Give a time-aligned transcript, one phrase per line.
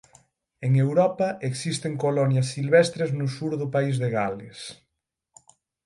[0.67, 4.65] En Europa existen colonias silvestres no sur de País de Gales.